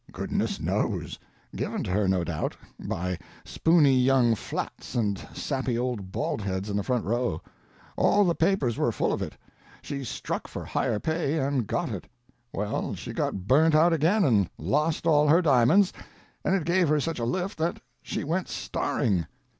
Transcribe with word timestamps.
"Goodness 0.11 0.59
knows—given 0.59 1.83
to 1.83 1.91
her, 1.91 2.07
no 2.07 2.23
doubt, 2.23 2.57
by 2.79 3.19
spoony 3.45 3.93
young 3.93 4.33
flats 4.33 4.95
and 4.95 5.19
sappy 5.31 5.77
old 5.77 6.11
bald 6.11 6.41
heads 6.41 6.71
in 6.71 6.77
the 6.77 6.81
front 6.81 7.05
row. 7.05 7.39
All 7.95 8.23
the 8.23 8.33
papers 8.33 8.77
were 8.79 8.91
full 8.91 9.13
of 9.13 9.21
it. 9.21 9.37
She 9.83 10.03
struck 10.03 10.47
for 10.47 10.65
higher 10.65 10.97
pay 10.99 11.37
and 11.39 11.67
got 11.67 11.89
it. 11.91 12.07
Well, 12.51 12.95
she 12.95 13.13
got 13.13 13.47
burnt 13.47 13.75
out 13.75 13.93
again 13.93 14.23
and 14.25 14.49
lost 14.57 15.05
all 15.05 15.27
her 15.27 15.39
diamonds, 15.39 15.93
and 16.43 16.55
it 16.55 16.65
gave 16.65 16.89
her 16.89 16.99
such 16.99 17.19
a 17.19 17.23
lift 17.23 17.59
that 17.59 17.79
she 18.01 18.23
went 18.23 18.47
starring." 18.49 19.27